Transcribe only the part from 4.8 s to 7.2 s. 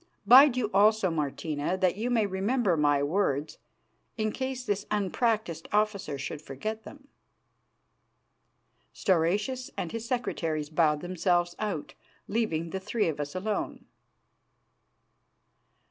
unpractised officer should forget them."